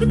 Halo 0.00 0.08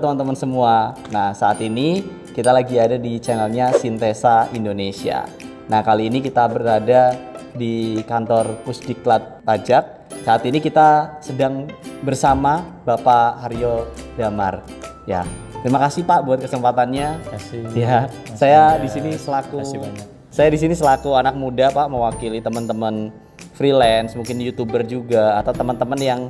teman-teman 0.00 0.32
semua. 0.32 0.96
Nah, 1.12 1.36
saat 1.36 1.60
ini 1.60 2.00
kita 2.32 2.48
lagi 2.48 2.80
ada 2.80 2.96
di 2.96 3.20
channelnya 3.20 3.76
Sintesa 3.76 4.48
Indonesia. 4.56 5.51
Nah, 5.70 5.80
kali 5.86 6.10
ini 6.10 6.18
kita 6.18 6.50
berada 6.50 7.14
di 7.54 8.00
kantor 8.08 8.64
Pusdiklat 8.66 9.44
Pajak. 9.46 10.10
Saat 10.22 10.42
ini 10.46 10.58
kita 10.58 11.18
sedang 11.22 11.70
bersama 12.02 12.62
Bapak 12.82 13.42
Haryo 13.46 13.90
Damar. 14.18 14.62
Ya, 15.06 15.26
terima 15.62 15.82
kasih 15.82 16.06
Pak 16.06 16.22
buat 16.22 16.38
kesempatannya. 16.38 17.18
kasih 17.26 17.62
Ya, 17.74 18.06
Mas 18.06 18.38
saya 18.38 18.78
di 18.78 18.88
sini 18.90 19.10
selaku 19.18 19.62
Kasih 19.62 19.78
banyak. 19.82 20.06
saya 20.30 20.48
di 20.48 20.58
sini 20.62 20.74
selaku 20.78 21.10
anak 21.18 21.34
muda 21.34 21.74
Pak 21.74 21.90
mewakili 21.90 22.38
teman-teman 22.38 23.10
freelance, 23.58 24.14
mungkin 24.14 24.38
youtuber 24.38 24.86
juga 24.86 25.42
atau 25.42 25.50
teman-teman 25.50 26.00
yang 26.00 26.20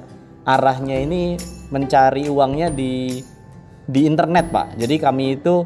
arahnya 0.49 1.05
ini 1.05 1.37
mencari 1.69 2.27
uangnya 2.33 2.73
di 2.73 3.21
di 3.85 4.01
internet 4.09 4.49
Pak. 4.49 4.81
Jadi 4.81 4.95
kami 4.97 5.37
itu 5.37 5.65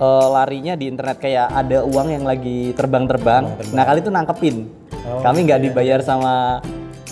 eh, 0.00 0.28
larinya 0.32 0.74
di 0.74 0.88
internet 0.88 1.20
kayak 1.20 1.52
ada 1.52 1.84
uang 1.84 2.08
yang 2.08 2.24
lagi 2.24 2.72
terbang-terbang. 2.72 3.44
Nah 3.76 3.84
kali 3.84 4.00
itu 4.00 4.10
nangkepin. 4.10 4.56
Oh, 5.00 5.20
kami 5.24 5.48
nggak 5.48 5.60
iya. 5.60 5.66
dibayar 5.70 6.00
sama 6.04 6.60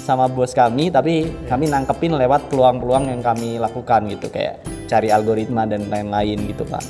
sama 0.08 0.24
bos 0.24 0.56
kami, 0.56 0.88
tapi 0.88 1.28
kami 1.52 1.68
nangkepin 1.68 2.16
lewat 2.16 2.48
peluang-peluang 2.48 3.12
yang 3.12 3.20
kami 3.20 3.60
lakukan 3.60 4.08
gitu 4.08 4.32
kayak 4.32 4.64
cari 4.88 5.12
algoritma 5.12 5.68
dan 5.68 5.84
lain-lain 5.92 6.48
gitu 6.48 6.64
Pak. 6.64 6.84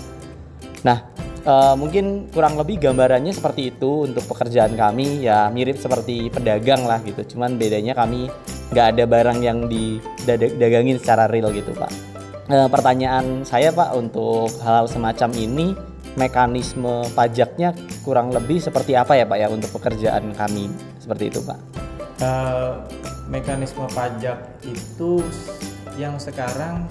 Nah, 0.87 1.03
eh, 1.43 1.75
mungkin 1.75 2.31
kurang 2.31 2.55
lebih 2.55 2.79
gambarannya 2.79 3.35
seperti 3.35 3.75
itu 3.75 4.07
untuk 4.07 4.23
pekerjaan 4.31 4.79
kami 4.79 5.27
ya 5.27 5.51
mirip 5.51 5.83
seperti 5.83 6.31
pedagang 6.31 6.87
lah 6.87 7.03
gitu. 7.03 7.35
Cuman 7.35 7.59
bedanya 7.59 7.99
kami 7.99 8.31
nggak 8.71 8.87
ada 8.95 9.05
barang 9.09 9.39
yang 9.43 9.67
didagangin 9.67 11.03
secara 11.03 11.27
real 11.27 11.51
gitu 11.51 11.75
Pak. 11.75 11.91
Eh, 12.49 12.69
pertanyaan 12.73 13.45
saya 13.45 13.69
Pak 13.75 13.93
untuk 13.99 14.49
hal 14.65 14.89
semacam 14.89 15.31
ini 15.37 15.77
mekanisme 16.19 17.07
pajaknya 17.15 17.71
kurang 18.03 18.35
lebih 18.35 18.59
seperti 18.59 18.99
apa 18.99 19.15
ya 19.15 19.25
Pak 19.25 19.39
ya 19.39 19.47
untuk 19.47 19.71
pekerjaan 19.79 20.35
kami? 20.35 20.67
Seperti 20.99 21.31
itu 21.31 21.41
Pak. 21.47 21.59
Eh, 22.19 22.71
mekanisme 23.31 23.87
pajak 23.95 24.43
itu 24.67 25.23
yang 25.95 26.19
sekarang 26.19 26.83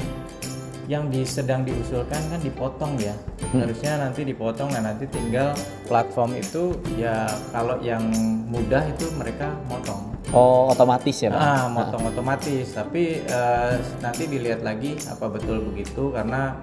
yang 0.87 1.11
di, 1.11 1.27
sedang 1.27 1.67
diusulkan 1.67 2.31
kan 2.31 2.39
dipotong 2.39 2.95
ya. 2.95 3.11
Harusnya 3.51 3.99
nanti 3.99 4.23
dipotong 4.23 4.71
nah 4.71 4.87
nanti 4.87 5.03
tinggal 5.11 5.51
platform 5.83 6.39
itu 6.39 6.79
ya 6.95 7.27
kalau 7.51 7.75
yang 7.83 8.07
mudah 8.47 8.87
itu 8.87 9.11
mereka 9.19 9.51
motong. 9.67 10.15
Oh 10.31 10.71
otomatis 10.71 11.19
ya 11.19 11.31
Pak. 11.31 11.39
ah 11.43 11.63
motong 11.67 12.07
otomatis. 12.07 12.71
Tapi 12.71 13.19
eh, 13.27 13.73
nanti 13.99 14.23
dilihat 14.31 14.63
lagi 14.63 14.95
apa 15.11 15.27
betul 15.27 15.59
begitu 15.67 16.15
karena 16.15 16.55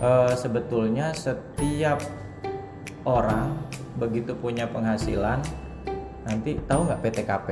eh, 0.00 0.32
sebetulnya 0.34 1.12
setiap 1.12 2.00
orang 3.04 3.56
begitu 3.96 4.32
punya 4.34 4.64
penghasilan 4.68 5.40
nanti 6.24 6.56
tahu 6.68 6.88
nggak 6.88 7.00
PTKP 7.00 7.48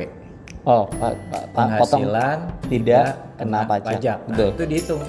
Oh 0.68 0.84
Pak, 0.84 1.16
Pak 1.32 1.44
potong 1.80 2.04
penghasilan 2.04 2.38
tidak 2.68 3.16
kena 3.40 3.64
pajak. 3.64 4.18
Nah, 4.28 4.36
Betul. 4.36 4.48
itu 4.52 4.64
dihitung. 4.68 5.02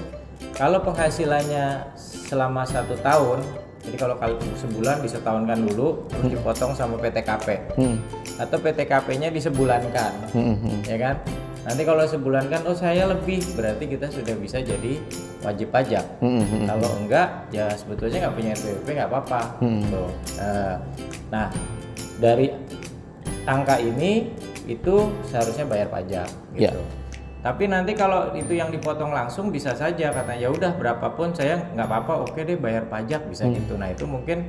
Kalau 0.56 0.78
penghasilannya 0.80 1.66
selama 2.00 2.64
satu 2.64 2.96
tahun, 3.04 3.44
jadi 3.84 3.96
kalau 4.00 4.16
kali 4.16 4.40
sebulan 4.56 5.04
disetahunkan 5.04 5.58
dulu, 5.68 6.08
terus 6.08 6.32
dipotong 6.32 6.72
sama 6.72 6.96
PTKP, 6.96 7.76
Hmm. 7.76 8.00
atau 8.40 8.56
PTKP-nya 8.56 9.28
disebulankan, 9.28 10.32
Hmm, 10.32 10.44
hmm, 10.48 10.56
hmm. 10.64 10.78
ya 10.88 10.96
kan? 10.96 11.16
Nanti 11.60 11.82
kalau 11.84 12.04
sebulan 12.08 12.48
kan, 12.48 12.64
oh 12.64 12.72
saya 12.72 13.04
lebih, 13.04 13.44
berarti 13.52 13.84
kita 13.84 14.08
sudah 14.08 14.32
bisa 14.40 14.64
jadi 14.64 14.96
wajib 15.44 15.68
pajak. 15.68 16.04
Hmm, 16.24 16.40
hmm, 16.40 16.46
hmm. 16.48 16.66
Kalau 16.72 16.90
enggak, 17.04 17.28
ya 17.52 17.68
sebetulnya 17.76 18.28
nggak 18.28 18.34
punya 18.36 18.50
NPWP 18.56 18.86
nggak 18.96 19.10
apa-apa. 19.12 19.40
Hmm. 19.60 19.82
Eh, 20.40 20.76
nah, 21.28 21.52
dari 22.16 22.48
angka 23.44 23.76
ini 23.76 24.32
itu 24.64 25.12
seharusnya 25.28 25.68
bayar 25.68 25.88
pajak. 25.92 26.28
Gitu. 26.56 26.64
Ya. 26.64 26.72
Tapi 27.40 27.72
nanti 27.72 27.96
kalau 27.96 28.36
itu 28.36 28.52
yang 28.52 28.68
dipotong 28.68 29.16
langsung 29.16 29.48
bisa 29.48 29.72
saja 29.72 30.12
katanya 30.12 30.44
ya 30.44 30.52
udah 30.52 30.76
berapapun 30.76 31.32
saya 31.32 31.56
nggak 31.72 31.88
apa-apa, 31.88 32.28
oke 32.28 32.36
deh 32.36 32.60
bayar 32.60 32.84
pajak 32.88 33.24
bisa 33.28 33.48
Hmm. 33.48 33.56
gitu. 33.56 33.80
Nah 33.80 33.88
itu 33.88 34.04
mungkin 34.04 34.44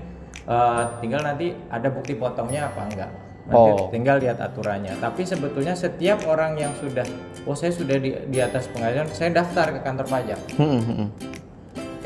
eh, 0.47 0.83
tinggal 0.99 1.23
nanti 1.23 1.55
ada 1.71 1.87
bukti 1.87 2.15
potongnya 2.19 2.67
apa 2.67 2.81
enggak. 2.91 3.11
Nanti 3.51 3.71
Oh. 3.77 3.91
tinggal 3.91 4.17
lihat 4.17 4.39
aturannya. 4.39 4.95
Tapi 4.97 5.21
sebetulnya 5.21 5.75
setiap 5.75 6.23
orang 6.25 6.55
yang 6.55 6.71
sudah, 6.73 7.03
oh 7.43 7.51
saya 7.51 7.69
sudah 7.69 7.99
di, 7.99 8.15
di 8.25 8.39
atas 8.39 8.65
penghasilan, 8.67 9.11
saya 9.11 9.35
daftar 9.35 9.75
ke 9.75 9.79
kantor 9.81 10.07
pajak 10.07 10.39
Hmm, 10.55 10.79
hmm, 10.79 10.95
hmm. 10.95 11.07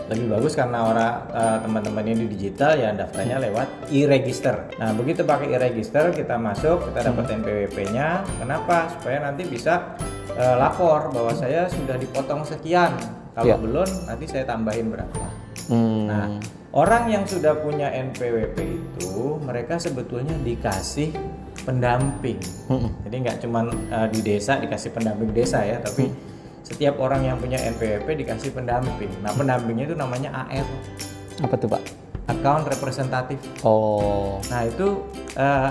lebih 0.06 0.28
bagus 0.32 0.54
karena 0.54 0.86
orang 0.86 1.14
eh, 1.32 1.58
teman-teman 1.62 2.06
ini 2.06 2.26
di 2.26 2.28
digital 2.32 2.78
ya 2.78 2.90
daftarnya 2.92 3.42
lewat 3.42 3.90
e-register. 3.90 4.70
Nah 4.78 4.94
begitu 4.94 5.22
pakai 5.22 5.50
e-register 5.50 6.10
kita 6.10 6.38
masuk 6.38 6.90
kita 6.90 7.10
dapat 7.10 7.26
NPWP-nya. 7.36 8.22
Kenapa? 8.38 8.86
Supaya 8.94 9.26
nanti 9.26 9.46
bisa 9.46 9.98
eh, 10.32 10.56
lapor 10.56 11.10
bahwa 11.10 11.34
saya 11.34 11.66
sudah 11.66 11.98
dipotong 11.98 12.46
sekian. 12.46 12.94
Kalau 13.34 13.50
Ya. 13.50 13.58
belum 13.58 13.90
nanti 14.06 14.26
saya 14.26 14.46
tambahin 14.46 14.94
berapa. 14.94 15.26
Hmm. 15.68 16.06
Nah 16.06 16.26
orang 16.70 17.10
yang 17.10 17.26
sudah 17.26 17.58
punya 17.58 17.90
NPWP 17.90 18.58
itu 18.62 19.12
mereka 19.42 19.82
sebetulnya 19.82 20.38
dikasih 20.38 21.18
pendamping. 21.66 22.38
Hmm, 22.70 22.86
hmm. 22.86 22.92
Jadi 23.10 23.16
nggak 23.26 23.38
cuman 23.44 23.66
eh, 23.90 24.08
di 24.14 24.20
desa 24.22 24.62
dikasih 24.62 24.94
pendamping 24.94 25.34
desa 25.34 25.66
ya, 25.66 25.82
tapi 25.82 26.14
setiap 26.66 26.98
orang 26.98 27.26
yang 27.26 27.38
punya 27.38 27.58
NPWP 27.62 28.26
dikasih 28.26 28.54
pendamping. 28.54 29.10
Nah 29.22 29.34
pendampingnya 29.34 29.86
itu 29.90 29.98
namanya 29.98 30.46
AR, 30.46 30.66
Apa 31.42 31.56
tuh 31.58 31.70
Pak? 31.70 31.82
account 32.26 32.66
representatif. 32.66 33.38
Oh. 33.62 34.42
Nah 34.50 34.66
itu 34.66 35.06
eh, 35.38 35.70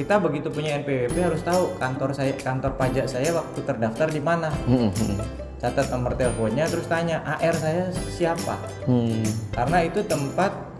kita 0.00 0.16
begitu 0.24 0.48
punya 0.48 0.80
NPWP 0.80 1.16
harus 1.20 1.44
tahu 1.44 1.76
kantor 1.76 2.16
saya 2.16 2.32
kantor 2.32 2.80
pajak 2.80 3.04
saya 3.12 3.28
waktu 3.36 3.60
terdaftar 3.60 4.08
di 4.08 4.20
mana. 4.24 4.48
Hmm, 4.64 4.88
hmm, 4.88 5.20
Catat 5.60 5.92
nomor 5.94 6.16
teleponnya 6.18 6.66
terus 6.66 6.88
tanya 6.88 7.20
AR 7.22 7.54
saya 7.54 7.92
siapa. 7.92 8.56
hmm. 8.88 9.52
Karena 9.52 9.84
itu 9.84 10.00
tempat 10.02 10.71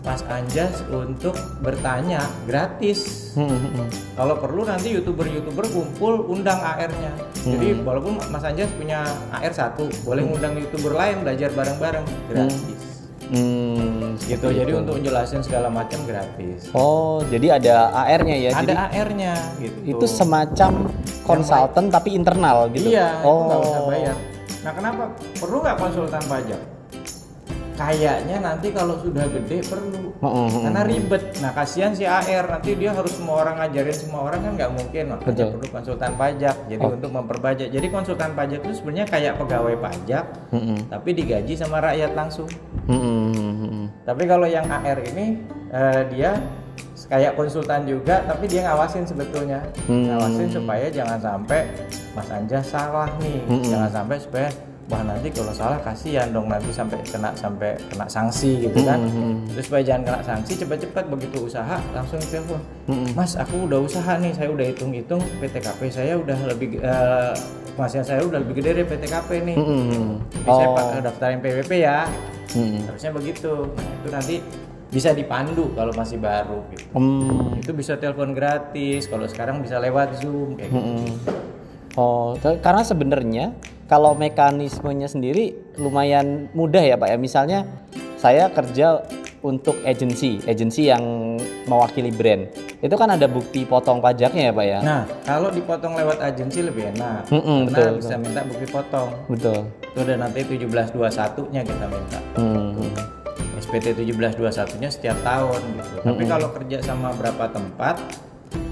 Mas 0.00 0.24
Anjas 0.26 0.80
untuk 0.88 1.36
bertanya 1.60 2.24
gratis. 2.48 3.32
Hmm, 3.36 3.48
hmm, 3.48 3.70
hmm. 3.76 3.88
Kalau 4.16 4.34
perlu 4.40 4.64
nanti 4.64 4.96
youtuber-youtuber 4.96 5.68
kumpul 5.68 6.24
undang 6.32 6.56
AR-nya. 6.60 7.12
Jadi 7.44 7.84
walaupun 7.84 8.16
Mas 8.32 8.44
Anjas 8.44 8.72
punya 8.76 9.04
AR 9.28 9.52
satu, 9.52 9.88
boleh 10.04 10.24
ngundang 10.24 10.56
youtuber 10.56 10.96
lain 10.96 11.20
belajar 11.20 11.52
bareng-bareng 11.52 12.04
gratis. 12.32 12.80
Hmm, 13.30 14.00
Gitu. 14.30 14.46
Jadi 14.50 14.72
itu. 14.72 14.80
untuk 14.80 14.96
jelasin 15.02 15.40
segala 15.42 15.66
macam 15.70 15.98
gratis. 16.06 16.70
Oh, 16.74 17.22
jadi 17.26 17.58
ada 17.58 17.90
AR-nya 17.94 18.36
ya. 18.36 18.50
Ada 18.54 18.74
AR-nya 18.90 19.34
gitu. 19.58 19.78
itu 19.96 20.06
semacam 20.06 20.90
konsultan 21.26 21.90
tapi 21.90 22.14
internal 22.14 22.70
gitu. 22.74 22.90
Iya, 22.90 23.22
itu 23.22 23.26
oh. 23.26 23.38
nggak 23.46 23.60
usah 23.62 23.82
bayar. 23.86 24.16
Nah, 24.60 24.72
kenapa 24.76 25.02
perlu 25.40 25.56
nggak 25.62 25.76
konsultan 25.78 26.22
pajak? 26.28 26.60
Kayaknya 27.80 28.36
nanti 28.44 28.68
kalau 28.76 29.00
sudah 29.00 29.24
gede 29.24 29.64
perlu. 29.64 30.12
Karena 30.60 30.84
ribet. 30.84 31.32
Nah, 31.40 31.56
kasihan 31.56 31.96
si 31.96 32.04
AR 32.04 32.44
nanti 32.44 32.76
dia 32.76 32.92
harus 32.92 33.16
semua 33.16 33.40
orang 33.40 33.56
ngajarin 33.56 33.96
semua 33.96 34.28
orang 34.28 34.44
kan 34.44 34.52
nggak 34.60 34.72
mungkin. 34.76 35.04
Makanya 35.16 35.24
Betul. 35.32 35.48
perlu 35.56 35.66
konsultan 35.72 36.12
pajak. 36.20 36.56
Jadi 36.68 36.84
Oh. 36.84 36.92
untuk 36.92 37.10
memperbajak. 37.16 37.68
Jadi 37.72 37.86
konsultan 37.88 38.36
pajak 38.36 38.60
itu 38.60 38.72
sebenarnya 38.76 39.06
kayak 39.08 39.32
pegawai 39.40 39.74
pajak, 39.80 40.24
Hmm, 40.52 40.60
hmm. 40.60 40.78
tapi 40.92 41.10
digaji 41.16 41.56
sama 41.56 41.80
rakyat 41.80 42.12
langsung. 42.12 42.52
Hmm, 42.84 43.32
hmm. 43.32 43.84
Tapi 44.04 44.22
kalau 44.28 44.44
yang 44.44 44.68
AR 44.68 45.00
ini 45.00 45.40
eh, 45.72 46.02
dia 46.12 46.36
kayak 47.08 47.32
konsultan 47.34 47.88
juga, 47.88 48.22
tapi 48.28 48.44
dia 48.44 48.68
ngawasin 48.68 49.08
sebetulnya, 49.08 49.64
Hmm. 49.88 50.04
ngawasin 50.04 50.52
supaya 50.52 50.86
jangan 50.92 51.16
sampai 51.16 51.64
Mas 52.12 52.28
Anja 52.28 52.60
salah 52.60 53.08
nih, 53.18 53.40
Hmm. 53.48 53.64
jangan 53.64 53.90
sampai 53.90 54.16
supaya 54.20 54.48
wah 54.90 55.00
nanti 55.00 55.30
kalau 55.30 55.54
salah 55.54 55.78
kasihan 55.78 56.28
dong 56.28 56.46
nanti 56.46 56.68
sampai 56.68 56.98
kena 57.02 57.30
sampai 57.32 57.78
kena 57.86 58.04
sanksi 58.04 58.58
gitu 58.60 58.82
kan. 58.82 58.98
Hmm. 59.00 59.46
Terus 59.48 59.64
supaya 59.64 59.82
jangan 59.82 60.02
kena 60.04 60.20
sanksi 60.20 60.52
cepat-cepat 60.58 61.04
begitu 61.08 61.46
usaha 61.46 61.78
langsung 61.90 62.18
telepon, 62.20 62.58
Hmm. 62.84 63.06
Mas 63.14 63.32
aku 63.34 63.64
udah 63.64 63.80
usaha 63.80 64.18
nih, 64.18 64.34
saya 64.34 64.50
udah 64.50 64.66
hitung-hitung 64.66 65.22
PTKP 65.38 65.80
saya 65.88 66.18
udah 66.18 66.34
lebih 66.44 66.82
penghasilan 67.70 68.04
saya 68.04 68.20
udah 68.20 68.42
lebih 68.42 68.58
gede 68.58 68.70
dari 68.74 68.84
PTKP 68.84 69.30
nih. 69.46 69.56
Hmm, 69.56 69.84
hmm. 69.86 70.10
Jadi 70.36 70.50
saya 70.50 70.66
Oh. 70.66 70.74
pak- 70.74 71.00
daftarin 71.00 71.38
PWP 71.38 71.72
ya. 71.78 72.04
Hmm. 72.50 72.82
Harusnya 72.84 73.10
begitu. 73.14 73.52
Nah, 73.70 73.88
itu 73.94 74.08
nanti 74.10 74.36
bisa 74.90 75.14
dipandu 75.14 75.70
kalau 75.72 75.94
masih 75.94 76.18
baru 76.18 76.66
gitu. 76.68 76.82
Hmm. 76.90 77.54
Itu 77.56 77.70
bisa 77.70 77.94
telepon 77.94 78.34
gratis, 78.34 79.06
kalau 79.06 79.22
sekarang 79.24 79.62
bisa 79.62 79.78
lewat 79.78 80.18
Zoom 80.18 80.58
kayak 80.58 80.66
gitu. 80.66 80.82
Mm-mm. 80.82 81.06
Oh, 81.94 82.34
karena 82.38 82.82
sebenarnya 82.82 83.54
kalau 83.90 84.14
mekanismenya 84.14 85.10
sendiri 85.10 85.58
lumayan 85.74 86.46
mudah 86.54 86.78
ya 86.78 86.94
Pak 86.94 87.10
ya. 87.10 87.18
Misalnya 87.18 87.66
saya 88.14 88.46
kerja 88.46 89.02
untuk 89.42 89.82
agensi, 89.82 90.38
agensi 90.46 90.86
yang 90.86 91.34
mewakili 91.66 92.14
brand. 92.14 92.46
Itu 92.78 92.94
kan 92.94 93.10
ada 93.18 93.26
bukti 93.26 93.66
potong 93.66 93.98
pajaknya 93.98 94.48
ya 94.48 94.52
Pak 94.54 94.66
ya. 94.70 94.78
Nah, 94.78 95.02
kalau 95.26 95.50
dipotong 95.50 95.98
lewat 95.98 96.22
agensi 96.22 96.62
lebih 96.62 96.94
enak. 96.94 97.26
Mm-mm, 97.34 97.66
Karena 97.66 97.90
betul, 97.90 97.92
bisa 97.98 98.14
minta 98.14 98.40
bukti 98.46 98.66
potong. 98.70 99.10
Betul. 99.26 99.58
Itu 99.90 99.98
udah 100.06 100.16
nanti 100.22 100.38
1721-nya 100.46 101.60
kita 101.66 101.84
minta. 101.90 102.20
Hmm. 102.38 102.94
SPT 103.60 103.92
1721-nya 104.06 104.88
setiap 104.88 105.18
tahun 105.26 105.60
gitu. 105.76 105.94
Tapi 106.06 106.22
kalau 106.30 106.48
kerja 106.54 106.78
sama 106.80 107.12
berapa 107.16 107.50
tempat, 107.52 107.98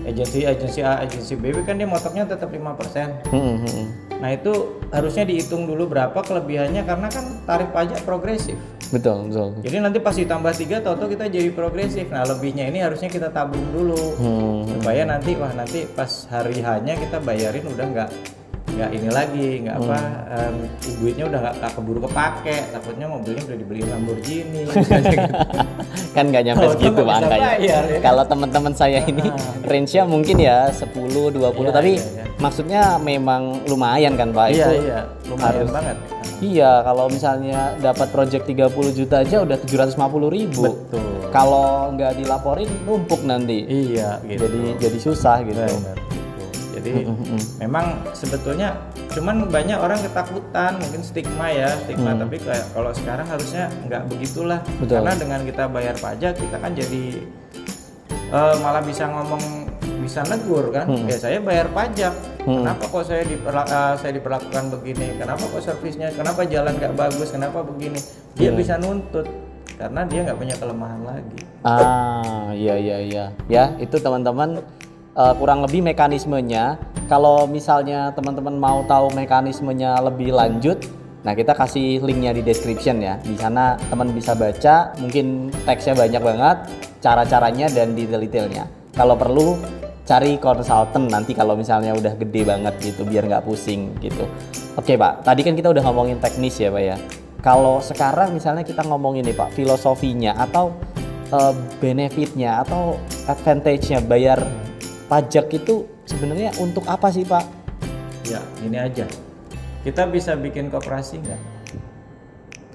agensi 0.07 0.49
agensi 0.49 0.81
A, 0.81 1.03
agensi 1.03 1.35
B 1.37 1.53
kan 1.67 1.77
dia 1.77 1.89
motoknya 1.91 2.25
tetap 2.25 2.49
5%. 2.49 3.29
Hmm, 3.29 3.37
hmm, 3.37 3.59
hmm. 3.67 4.08
Nah, 4.19 4.35
itu 4.35 4.83
harusnya 4.91 5.23
dihitung 5.23 5.71
dulu 5.71 5.87
berapa 5.87 6.17
kelebihannya 6.17 6.83
karena 6.83 7.07
kan 7.07 7.25
tarif 7.47 7.71
pajak 7.71 8.03
progresif. 8.03 8.59
Betul, 8.89 9.29
betul. 9.29 9.49
Jadi 9.63 9.77
nanti 9.79 9.99
pas 10.01 10.17
ditambah 10.17 10.53
tiga, 10.57 10.81
toto 10.81 11.07
kita 11.07 11.29
jadi 11.29 11.53
progresif. 11.53 12.09
Nah, 12.09 12.25
lebihnya 12.25 12.67
ini 12.67 12.81
harusnya 12.81 13.07
kita 13.07 13.29
tabung 13.31 13.69
dulu 13.71 14.01
Hmm. 14.19 14.65
supaya 14.79 15.05
nanti 15.05 15.37
wah 15.37 15.53
nanti 15.53 15.85
pas 15.87 16.27
hari 16.29 16.59
hanya 16.65 16.97
kita 16.97 17.21
bayarin 17.21 17.63
udah 17.69 17.87
nggak 17.87 18.11
nggak 18.69 18.91
ini 18.93 19.09
lagi 19.09 19.49
nggak 19.61 19.77
apa 19.77 19.99
em, 20.31 20.55
duitnya 20.97 21.25
udah 21.27 21.39
nggak 21.41 21.73
keburu 21.73 21.99
kepake 22.05 22.57
takutnya 22.71 23.07
mobilnya 23.07 23.43
udah 23.45 23.57
dibeli 23.57 23.81
Lamborghini 23.83 24.61
gitu. 24.65 25.33
kan 26.17 26.25
nggak 26.25 26.43
nyampe 26.45 26.63
Kalau 26.63 26.75
segitu 26.75 27.03
bayar, 27.03 27.57
ya. 27.59 27.79
Kalau 27.99 28.23
teman-teman 28.25 28.73
saya 28.73 29.01
ini 29.03 29.25
range-nya 29.63 30.03
mungkin 30.05 30.37
ya 30.37 30.69
10 30.69 30.95
20 30.95 31.39
Iya, 31.39 31.71
tapi 31.71 31.93
iya, 31.95 32.05
iya. 32.05 32.25
maksudnya 32.37 32.83
memang 32.99 33.43
lumayan 33.65 34.15
kan 34.15 34.31
Pak 34.31 34.47
iya 34.49 34.67
itu. 34.69 34.73
iya 34.85 35.01
lumayan 35.27 35.55
harus- 35.59 35.73
banget 35.73 35.97
Iya, 36.39 36.87
kalau 36.87 37.11
misalnya 37.11 37.75
dapat 37.77 38.15
project 38.15 38.47
30 38.47 38.71
juta 38.95 39.27
aja 39.27 39.43
udah 39.43 39.59
750 39.59 39.99
ribu. 40.31 40.71
betul 40.71 41.03
Kalau 41.29 41.91
nggak 41.91 42.15
dilaporin 42.15 42.71
numpuk 42.87 43.27
nanti. 43.27 43.67
iya 43.67 44.23
gitu 44.23 44.47
Jadi 44.47 44.61
jadi 44.79 44.99
susah 45.03 45.43
gitu. 45.43 45.59
Benar, 45.59 45.99
Jadi 46.79 47.03
memang 47.59 47.99
sebetulnya 48.15 48.79
cuman 49.11 49.51
banyak 49.51 49.75
orang 49.75 49.99
ketakutan, 49.99 50.79
mungkin 50.79 51.03
stigma 51.03 51.51
ya, 51.51 51.75
stigma. 51.83 52.15
Tapi 52.15 52.39
kayak 52.39 52.71
kalau 52.71 52.95
sekarang 52.95 53.27
harusnya 53.27 53.67
nggak 53.85 54.03
begitulah. 54.07 54.63
Betul. 54.79 55.03
Karena 55.03 55.13
dengan 55.15 55.41
kita 55.43 55.67
bayar 55.67 55.99
pajak 55.99 56.39
kita 56.39 56.57
kan 56.57 56.71
jadi 56.73 57.03
eh, 58.31 58.55
malah 58.63 58.81
bisa 58.81 59.11
ngomong 59.11 59.43
bisa 59.99 60.23
negur 60.25 60.71
kan. 60.71 60.87
Ya 61.05 61.19
saya 61.19 61.39
bayar 61.39 61.69
pajak. 61.69 62.15
Kenapa 62.49 62.89
kok 62.89 63.05
saya 63.05 63.27
diperla- 63.27 63.69
eh, 63.69 63.95
saya 63.99 64.13
diperlakukan 64.15 64.65
begini? 64.73 65.21
Kenapa 65.21 65.45
kok 65.45 65.61
servisnya? 65.61 66.09
Kenapa 66.15 66.47
jalan 66.47 66.79
nggak 66.79 66.95
bagus? 66.95 67.29
Kenapa 67.29 67.61
begini? 67.61 68.01
Dia 68.39 68.55
bisa 68.55 68.79
nuntut 68.79 69.27
karena 69.77 70.03
dia 70.07 70.25
nggak 70.25 70.39
punya 70.39 70.55
kelemahan 70.57 71.03
lagi. 71.05 71.39
Ah, 71.61 72.55
iya 72.55 72.75
iya 72.79 72.97
iya. 73.03 73.25
Ya, 73.47 73.75
itu 73.77 73.99
teman-teman 73.99 74.63
eh, 75.19 75.35
kurang 75.35 75.67
lebih 75.67 75.83
mekanismenya. 75.83 76.79
Kalau 77.11 77.51
misalnya 77.51 78.15
teman-teman 78.15 78.55
mau 78.55 78.85
tahu 78.87 79.11
mekanismenya 79.17 79.99
lebih 80.05 80.31
lanjut, 80.31 80.79
nah 81.27 81.35
kita 81.35 81.57
kasih 81.57 82.05
linknya 82.05 82.37
di 82.37 82.45
description 82.47 83.03
ya. 83.03 83.19
Di 83.25 83.35
sana 83.35 83.75
teman 83.91 84.15
bisa 84.15 84.39
baca, 84.39 84.95
mungkin 85.03 85.51
teksnya 85.67 85.99
banyak 85.99 86.23
banget, 86.23 86.57
cara-caranya 87.03 87.67
dan 87.73 87.97
detail-detailnya. 87.97 88.69
Kalau 88.93 89.17
perlu 89.17 89.57
cari 90.09 90.41
konsultan 90.41 91.13
nanti 91.13 91.37
kalau 91.37 91.53
misalnya 91.53 91.93
udah 91.93 92.17
gede 92.17 92.41
banget 92.49 92.75
gitu 92.81 93.05
biar 93.05 93.29
nggak 93.29 93.45
pusing 93.45 93.93
gitu. 94.01 94.25
Oke 94.81 94.97
Pak, 94.97 95.25
tadi 95.25 95.45
kan 95.45 95.53
kita 95.53 95.69
udah 95.69 95.85
ngomongin 95.85 96.17
teknis 96.17 96.57
ya 96.57 96.73
Pak 96.73 96.83
ya. 96.83 96.97
Kalau 97.45 97.79
sekarang 97.85 98.33
misalnya 98.33 98.65
kita 98.65 98.83
ngomongin 98.89 99.23
nih 99.25 99.37
Pak 99.37 99.53
filosofinya 99.53 100.33
atau 100.37 100.73
eh, 101.29 101.55
benefitnya 101.77 102.65
atau 102.65 102.97
advantage-nya 103.29 104.01
bayar 104.01 104.41
pajak 105.09 105.49
itu 105.51 105.89
sebenarnya 106.05 106.53
untuk 106.61 106.85
apa 106.85 107.09
sih 107.09 107.25
Pak? 107.25 107.45
Ya, 108.29 108.45
ini 108.61 108.77
aja. 108.77 109.09
Kita 109.81 110.05
bisa 110.05 110.37
bikin 110.37 110.69
koperasi 110.69 111.25
nggak? 111.25 111.41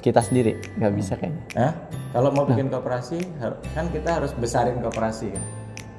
Kita 0.02 0.20
sendiri 0.20 0.58
nggak 0.76 0.94
bisa 0.98 1.14
kayaknya. 1.16 1.44
Hah? 1.56 1.74
Kalau 2.12 2.30
mau 2.34 2.44
bikin 2.44 2.68
koperasi, 2.68 3.22
har- 3.40 3.62
kan 3.72 3.88
kita 3.94 4.20
harus 4.20 4.34
besarin 4.36 4.82
koperasi 4.82 5.32
kan. 5.32 5.46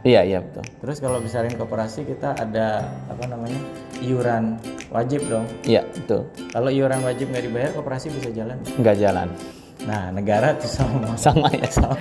Iya 0.05 0.21
iya 0.21 0.39
betul. 0.45 0.65
Terus 0.85 0.97
kalau 1.01 1.17
besarin 1.17 1.57
koperasi 1.57 2.05
kita 2.05 2.37
ada 2.37 2.85
apa 3.09 3.25
namanya 3.25 3.57
iuran 4.05 4.61
wajib 4.93 5.25
dong. 5.33 5.49
Iya 5.65 5.81
betul. 5.89 6.29
Kalau 6.53 6.69
iuran 6.69 7.01
wajib 7.01 7.33
nggak 7.33 7.45
dibayar, 7.49 7.71
koperasi 7.73 8.13
bisa 8.13 8.29
jalan. 8.29 8.61
Nggak 8.77 8.97
jalan. 9.01 9.29
Nah, 9.89 10.13
negara 10.13 10.53
tuh 10.61 10.69
sama. 10.69 11.09
Sama 11.17 11.49
ya. 11.57 11.65
sama. 11.73 11.97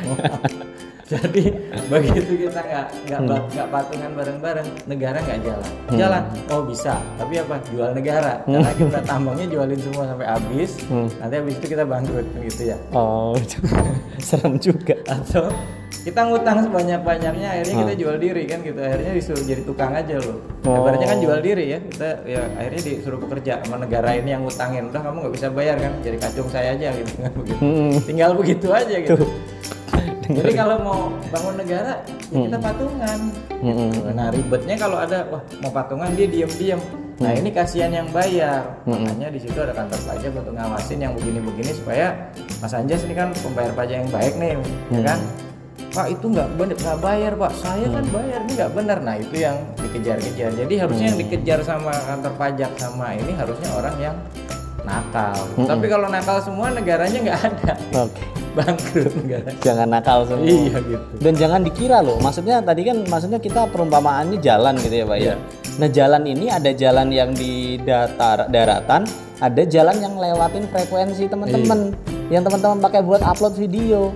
Jadi 1.14 1.44
begitu 1.92 2.32
kita 2.42 2.60
nggak 2.60 2.88
nggak 3.06 3.22
ba- 3.24 3.46
nggak 3.48 3.68
patungan 3.70 4.12
bareng-bareng, 4.14 4.68
negara 4.86 5.18
nggak 5.20 5.40
jalan. 5.42 5.72
Jalan, 5.94 6.24
oh 6.50 6.62
bisa. 6.64 6.98
Tapi 7.16 7.34
apa? 7.38 7.56
Jual 7.68 7.94
negara. 7.94 8.42
Karena 8.44 8.72
kita 8.74 9.00
tambangnya 9.04 9.46
jualin 9.48 9.80
semua 9.80 10.04
sampai 10.06 10.28
habis. 10.28 10.72
Hmm. 10.86 11.08
Nanti 11.16 11.34
habis 11.36 11.54
itu 11.56 11.66
kita 11.70 11.84
bangkrut 11.84 12.26
gitu 12.42 12.62
ya. 12.66 12.78
Oh 12.92 13.38
serem 14.20 14.58
juga. 14.58 14.98
Atau 15.06 15.54
kita 15.96 16.20
ngutang 16.22 16.68
sebanyak-banyaknya 16.68 17.48
akhirnya 17.50 17.76
kita 17.80 17.94
jual 17.96 18.16
diri 18.18 18.44
kan 18.44 18.60
gitu 18.60 18.76
akhirnya 18.76 19.14
disuruh 19.14 19.40
jadi 19.42 19.62
tukang 19.64 19.94
aja 19.94 20.20
loh 20.20 20.36
Oh. 20.64 20.80
ibaratnya 20.80 21.08
kan 21.10 21.20
jual 21.22 21.40
diri 21.40 21.66
ya 21.70 21.80
kita 21.82 22.24
ya 22.26 22.40
akhirnya 22.56 22.82
disuruh 22.82 23.20
bekerja 23.20 23.60
sama 23.62 23.76
negara 23.78 24.12
ini 24.12 24.32
yang 24.32 24.44
ngutangin 24.44 24.88
udah 24.88 25.00
kamu 25.02 25.18
nggak 25.22 25.34
bisa 25.34 25.48
bayar 25.50 25.76
kan 25.78 25.92
jadi 26.00 26.18
kacung 26.18 26.48
saya 26.50 26.72
aja 26.72 26.88
gitu 26.94 27.12
kan 27.18 27.32
begitu 27.34 27.56
Hmm. 27.58 27.92
tinggal 28.02 28.32
begitu 28.34 28.68
aja 28.70 28.96
gitu 28.98 29.16
Tuh. 29.18 29.30
Jadi 30.28 30.52
kalau 30.56 30.78
mau 30.80 31.00
bangun 31.30 31.56
negara 31.60 31.94
ya 32.32 32.40
kita 32.48 32.58
patungan. 32.60 33.20
Hmm. 33.64 33.92
nah 34.12 34.28
ribetnya 34.28 34.76
kalau 34.76 34.98
ada 35.00 35.28
wah 35.32 35.44
mau 35.64 35.72
patungan 35.72 36.12
dia 36.16 36.28
diem-diem. 36.28 36.80
Nah 37.22 37.32
ini 37.32 37.50
kasihan 37.54 37.94
yang 37.94 38.10
bayar. 38.10 38.84
Makanya 38.84 39.30
di 39.32 39.40
situ 39.40 39.56
ada 39.56 39.72
kantor 39.72 40.00
pajak 40.04 40.32
untuk 40.34 40.54
ngawasin 40.58 41.00
yang 41.00 41.14
begini-begini 41.16 41.72
supaya 41.78 42.34
Mas 42.60 42.74
Anjas 42.74 43.06
ini 43.06 43.14
kan 43.16 43.32
pembayar 43.40 43.72
pajak 43.72 43.96
yang 44.04 44.12
baik 44.12 44.34
nih 44.40 44.58
ya 44.92 45.02
kan? 45.14 45.20
Pak 45.94 46.08
itu 46.10 46.26
nggak 46.26 46.50
bener 46.58 46.78
nggak 46.82 47.00
bayar 47.00 47.34
Pak. 47.38 47.54
Saya 47.62 47.86
kan 47.86 48.06
bayar 48.10 48.40
ini 48.50 48.52
nggak 48.58 48.72
benar 48.74 48.98
nah 49.06 49.16
itu 49.16 49.36
yang 49.40 49.58
dikejar-kejar. 49.78 50.52
Jadi 50.58 50.74
harusnya 50.76 51.06
yang 51.14 51.20
dikejar 51.22 51.60
sama 51.62 51.94
kantor 51.94 52.34
pajak 52.36 52.72
sama 52.82 53.14
ini 53.14 53.32
harusnya 53.38 53.70
orang 53.78 53.96
yang 54.02 54.16
nakal. 54.84 55.38
Tapi 55.56 55.86
kalau 55.88 56.08
nakal 56.10 56.42
semua 56.44 56.74
negaranya 56.74 57.20
nggak 57.24 57.40
ada. 57.40 57.74
Oke. 58.10 58.43
Bangkrut 58.54 59.14
negara 59.18 59.50
Jangan 59.60 59.88
nakal 59.90 60.26
semua. 60.30 60.46
iya 60.46 60.78
gitu 60.80 61.06
Dan 61.20 61.34
jangan 61.34 61.62
dikira 61.62 62.00
loh, 62.00 62.18
maksudnya 62.22 62.62
tadi 62.62 62.82
kan 62.86 62.98
maksudnya 63.06 63.40
kita 63.42 63.68
perumpamaannya 63.70 64.38
jalan 64.40 64.78
gitu 64.80 64.96
ya 65.02 65.06
Pak 65.06 65.18
ya. 65.18 65.24
Iya. 65.24 65.36
Nah 65.74 65.90
jalan 65.90 66.24
ini 66.30 66.46
ada 66.54 66.70
jalan 66.70 67.08
yang 67.10 67.34
di 67.34 67.82
datar 67.82 68.46
daratan, 68.48 69.10
ada 69.42 69.64
jalan 69.66 69.98
yang 69.98 70.14
lewatin 70.16 70.70
frekuensi 70.70 71.26
teman-teman, 71.26 71.98
Iya. 71.98 72.40
yang 72.40 72.44
teman-teman 72.46 72.78
pakai 72.80 73.02
buat 73.02 73.26
upload 73.26 73.58
video, 73.58 74.14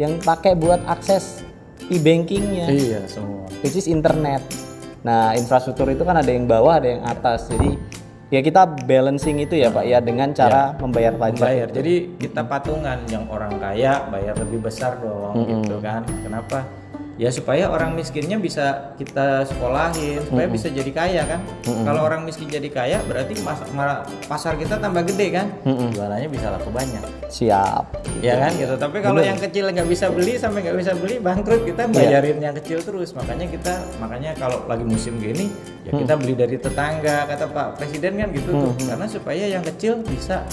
yang 0.00 0.16
pakai 0.16 0.56
buat 0.56 0.80
akses 0.88 1.44
e-bankingnya, 1.88 2.68
iya 2.68 3.00
semua 3.04 3.48
which 3.60 3.74
is 3.74 3.84
internet. 3.84 4.40
Nah 5.04 5.32
infrastruktur 5.32 5.88
itu 5.88 6.02
kan 6.02 6.18
ada 6.18 6.28
yang 6.28 6.44
bawah, 6.44 6.80
ada 6.80 6.88
yang 6.88 7.02
atas, 7.02 7.48
jadi 7.48 7.76
ya 8.28 8.40
kita 8.44 8.68
balancing 8.84 9.40
itu 9.40 9.56
ya 9.56 9.72
Pak 9.72 9.84
ya 9.88 9.98
dengan 10.04 10.36
cara 10.36 10.76
membayar 10.76 11.16
pajak. 11.16 11.40
bayar 11.40 11.68
jadi 11.72 11.94
kita 12.20 12.44
patungan 12.44 12.98
yang 13.08 13.24
orang 13.32 13.56
kaya 13.56 14.04
bayar 14.12 14.36
lebih 14.36 14.68
besar 14.68 15.00
dong 15.00 15.32
gitu 15.48 15.80
kan. 15.80 16.04
Kenapa 16.20 16.68
ya 17.18 17.28
supaya 17.28 17.66
orang 17.66 17.92
miskinnya 17.92 18.38
bisa 18.38 18.64
kita 18.94 19.42
sekolahin 19.42 20.22
supaya 20.22 20.46
bisa 20.48 20.70
jadi 20.70 20.86
kaya 20.88 21.22
kan? 21.26 21.40
Kalau 21.82 22.00
orang 22.00 22.22
miskin 22.22 22.46
jadi 22.46 22.68
kaya 22.68 23.02
berarti 23.02 23.34
mas- 23.40 23.66
ma- 23.70 24.00
pasar 24.24 24.54
kita 24.54 24.78
tambah 24.78 25.02
gede 25.04 25.34
kan? 25.34 25.46
Jualannya 25.66 26.28
bisa 26.28 26.48
laku 26.48 26.70
banyak. 26.70 27.02
Siap. 27.28 27.84
ya 28.18 28.38
kan? 28.40 28.54
Gitu. 28.54 28.70
Tapi 28.72 28.96
kalau 29.00 29.18
yang 29.20 29.36
kecil 29.36 29.66
nggak 29.68 29.86
bisa 29.86 30.06
beli 30.08 30.34
sampai 30.34 30.62
nggak 30.62 30.78
bisa 30.78 30.92
beli 30.94 31.18
bangkrut. 31.18 31.62
Kita 31.64 31.82
bayarin 31.90 32.38
yang 32.40 32.54
kecil 32.56 32.78
terus. 32.80 33.10
Makanya 33.12 33.46
kita 33.46 33.72
makanya 33.98 34.30
kalau 34.34 34.62
lagi 34.64 34.82
musim 34.82 35.18
gini 35.18 35.50
ya 35.82 35.92
kita 35.92 36.14
beli 36.14 36.34
dari 36.34 36.56
tetangga 36.56 37.26
kata 37.26 37.44
Pak 37.46 37.68
Presiden 37.76 38.14
kan 38.16 38.28
gitu 38.30 38.50
tuh. 38.52 38.72
Karena 38.80 39.06
supaya 39.06 39.44
yang 39.44 39.66
kecil 39.66 39.98
bisa 40.00 40.46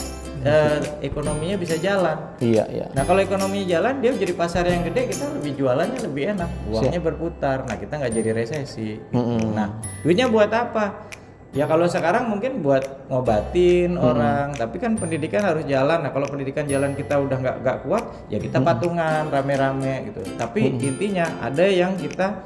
eh, 0.46 0.78
ekonominya 1.02 1.58
bisa 1.58 1.76
jalan 1.76 2.18
Iya 2.38 2.64
iya. 2.70 2.86
Nah 2.94 3.04
kalau 3.04 3.20
ekonominya 3.20 3.66
jalan 3.66 3.94
dia 4.00 4.14
jadi 4.14 4.34
pasar 4.38 4.70
yang 4.70 4.86
gede 4.86 5.10
kita 5.12 5.26
lebih 5.36 5.52
jualannya 5.58 6.00
lebih 6.06 6.24
enak 6.38 6.50
uangnya 6.70 7.02
berputar 7.02 7.66
nah 7.66 7.76
kita 7.76 7.98
nggak 7.98 8.14
jadi 8.14 8.30
resesi 8.32 9.02
gitu. 9.02 9.50
nah 9.52 9.82
duitnya 10.06 10.30
buat 10.30 10.54
apa 10.54 11.10
Ya 11.56 11.64
kalau 11.72 11.88
sekarang 11.88 12.28
mungkin 12.28 12.60
buat 12.60 13.08
ngobatin 13.08 13.96
orang, 13.96 14.52
tapi 14.60 14.76
kan 14.76 15.00
pendidikan 15.00 15.40
harus 15.40 15.64
jalan. 15.64 16.04
Nah 16.04 16.12
kalau 16.12 16.28
pendidikan 16.28 16.68
jalan 16.68 16.92
kita 17.00 17.16
udah 17.16 17.38
nggak 17.40 17.58
nggak 17.64 17.78
kuat, 17.88 18.04
ya 18.28 18.44
kita 18.44 18.60
patungan 18.60 19.32
rame-rame 19.32 20.12
gitu. 20.12 20.20
Tapi 20.36 20.76
intinya 20.76 21.24
ada 21.40 21.64
yang 21.64 21.96
kita 21.96 22.44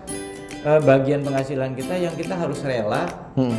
eh, 0.61 0.77
bagian 0.85 1.25
penghasilan 1.25 1.73
kita 1.73 1.97
yang 1.97 2.13
kita 2.13 2.37
harus 2.37 2.61
rela 2.61 3.09
Hmm. 3.33 3.57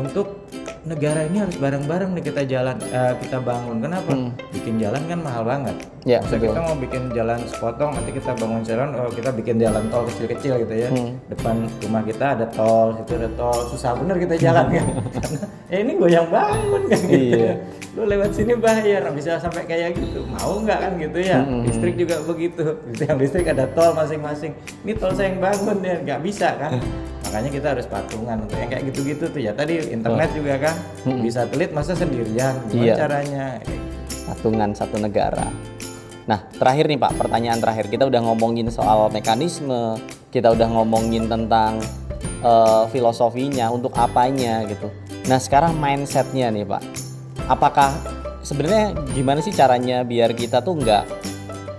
untuk 0.00 0.48
negara 0.86 1.26
ini 1.26 1.42
harus 1.42 1.58
bareng-bareng 1.58 2.14
nih 2.14 2.24
kita 2.30 2.42
jalan 2.46 2.78
eh, 2.78 3.14
kita 3.18 3.42
bangun. 3.42 3.82
Kenapa? 3.82 4.10
Bikin 4.54 4.78
jalan 4.78 5.02
kan 5.10 5.18
mahal 5.18 5.42
banget. 5.42 5.76
Ya, 6.06 6.22
betul. 6.22 6.54
kita 6.54 6.62
mau 6.62 6.78
bikin 6.78 7.02
jalan 7.10 7.38
sepotong, 7.50 7.90
nanti 7.98 8.14
kita 8.14 8.30
bangun 8.38 8.62
jalan, 8.62 8.94
oh 8.94 9.10
kita 9.10 9.34
bikin 9.34 9.58
jalan 9.58 9.90
tol 9.90 10.06
kecil-kecil 10.06 10.62
gitu 10.62 10.74
ya. 10.78 10.88
Hmm. 10.94 11.18
Depan 11.26 11.66
rumah 11.82 12.06
kita 12.06 12.38
ada 12.38 12.46
tol, 12.46 12.94
situ 12.94 13.18
ada 13.18 13.30
tol, 13.34 13.58
susah 13.74 13.98
bener 13.98 14.14
kita 14.22 14.38
jalan 14.38 14.70
kan. 14.70 14.86
Karena 15.18 15.40
eh 15.66 15.78
ini 15.82 15.92
goyang 15.98 16.30
bangun 16.30 16.82
kan 16.86 17.00
gitu. 17.10 17.18
Iya. 17.18 17.34
ya. 17.42 17.54
Lu 17.98 18.06
lewat 18.06 18.30
sini 18.38 18.54
bayar, 18.54 19.02
bisa 19.10 19.42
sampai 19.42 19.66
kayak 19.66 19.98
gitu. 19.98 20.22
Mau 20.30 20.62
nggak 20.62 20.78
kan 20.78 20.92
gitu 20.94 21.18
ya? 21.18 21.42
Hmm. 21.42 21.66
Listrik 21.66 21.98
juga 21.98 22.22
begitu. 22.22 22.64
Gitu 22.94 23.02
yang 23.02 23.18
listrik 23.18 23.50
ada 23.50 23.66
tol 23.74 23.90
masing-masing. 23.90 24.54
Ini 24.86 24.94
tol 24.94 25.10
saya 25.10 25.34
yang 25.34 25.42
bangun 25.42 25.82
ya, 25.82 25.98
nggak 26.06 26.20
bisa 26.22 26.54
kan? 26.54 26.78
Makanya 27.26 27.50
kita 27.50 27.66
harus 27.74 27.86
patungan 27.90 28.46
untuk 28.46 28.54
yang 28.62 28.70
kayak 28.70 28.84
gitu-gitu 28.94 29.26
tuh 29.26 29.40
ya. 29.42 29.50
Tadi 29.50 29.90
internet 29.90 30.30
juga 30.38 30.54
kan 30.62 30.75
bisa 31.22 31.46
telit 31.46 31.70
masa 31.70 31.92
sendirian. 31.92 32.54
Gimana 32.66 32.74
Hmm. 32.74 32.84
Iya. 32.84 32.94
caranya? 32.96 33.46
Patungan 34.26 34.70
satu 34.74 34.96
negara. 34.98 35.46
Nah, 36.26 36.42
terakhir 36.58 36.90
nih 36.90 36.98
Pak, 36.98 37.12
pertanyaan 37.14 37.62
terakhir. 37.62 37.86
Kita 37.86 38.04
udah 38.04 38.18
ngomongin 38.26 38.66
soal 38.66 39.06
mekanisme, 39.08 39.94
kita 40.28 40.50
udah 40.50 40.66
ngomongin 40.70 41.30
tentang 41.30 41.78
eh, 42.36 42.84
filosofinya, 42.90 43.70
untuk 43.70 43.94
apanya 43.96 44.62
gitu. 44.66 44.90
Nah, 45.26 45.38
sekarang 45.38 45.78
mindsetnya 45.78 46.50
nih 46.50 46.66
Pak. 46.66 46.82
Apakah 47.46 47.90
sebenarnya 48.42 48.94
gimana 49.14 49.38
sih 49.42 49.50
caranya 49.50 50.02
biar 50.02 50.34
kita 50.34 50.62
tuh 50.62 50.78
nggak 50.78 51.04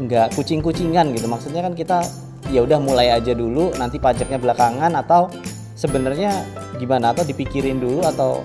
nggak 0.07 0.27
kucing-kucingan 0.35 1.11
gitu? 1.15 1.27
Maksudnya 1.27 1.61
kan 1.63 1.75
kita 1.75 2.03
ya 2.47 2.63
udah 2.63 2.79
mulai 2.79 3.11
aja 3.11 3.35
dulu, 3.35 3.75
nanti 3.75 3.99
pajaknya 3.99 4.39
belakangan 4.39 4.91
atau 4.95 5.27
sebenarnya 5.75 6.31
gimana? 6.79 7.11
Atau 7.11 7.23
dipikirin 7.23 7.79
dulu 7.79 8.03
atau 8.03 8.43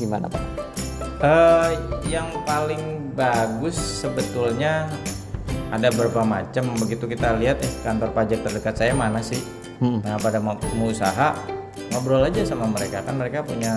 gimana 0.00 0.26
Pak? 0.26 0.42
Eh, 1.20 1.70
yang 2.08 2.32
paling 2.48 3.12
bagus 3.12 3.76
sebetulnya 3.76 4.88
ada 5.68 5.92
beberapa 5.92 6.24
macam. 6.24 6.72
Begitu 6.80 7.04
kita 7.04 7.36
lihat 7.36 7.60
eh 7.60 7.72
kantor 7.84 8.16
pajak 8.16 8.40
terdekat 8.40 8.74
saya 8.74 8.96
mana 8.96 9.20
sih? 9.20 9.38
Hmm. 9.78 10.00
Nah 10.00 10.16
pada 10.16 10.40
mau 10.40 10.56
usaha 10.88 11.36
ngobrol 11.90 12.24
aja 12.24 12.40
sama 12.46 12.70
mereka 12.70 13.02
kan 13.02 13.18
mereka 13.18 13.42
punya 13.42 13.74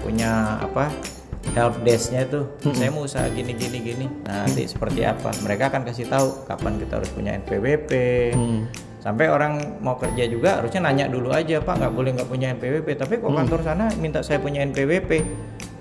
punya 0.00 0.56
apa 0.64 0.88
help 1.52 1.76
desknya 1.84 2.24
itu 2.24 2.40
saya 2.72 2.88
mau 2.88 3.04
usaha 3.04 3.26
gini 3.28 3.52
gini 3.52 3.78
gini 3.80 4.06
nah 4.24 4.48
nanti 4.48 4.64
seperti 4.64 5.04
apa 5.04 5.28
mereka 5.44 5.68
akan 5.68 5.82
kasih 5.84 6.08
tahu 6.08 6.46
kapan 6.48 6.80
kita 6.80 7.00
harus 7.00 7.10
punya 7.12 7.36
NPWP 7.36 7.90
Hmm. 8.32 8.64
sampai 9.00 9.28
orang 9.28 9.80
mau 9.80 9.96
kerja 9.96 10.24
juga 10.24 10.60
harusnya 10.60 10.88
nanya 10.88 11.08
dulu 11.08 11.32
aja 11.32 11.60
pak 11.60 11.74
nggak 11.80 11.92
boleh 11.92 12.10
nggak 12.16 12.28
punya 12.28 12.46
NPWP 12.56 12.88
tapi 12.96 13.14
kok 13.20 13.28
kantor 13.28 13.60
sana 13.60 13.88
minta 14.00 14.20
saya 14.24 14.40
punya 14.40 14.64
NPWP 14.64 15.10